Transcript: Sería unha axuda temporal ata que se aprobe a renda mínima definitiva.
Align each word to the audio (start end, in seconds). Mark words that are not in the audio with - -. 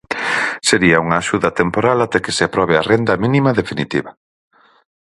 Sería 0.69 1.01
unha 1.05 1.17
axuda 1.21 1.49
temporal 1.59 1.97
ata 2.05 2.23
que 2.23 2.35
se 2.37 2.43
aprobe 2.47 2.75
a 2.77 2.85
renda 2.91 3.13
mínima 3.23 3.57
definitiva. 3.59 4.11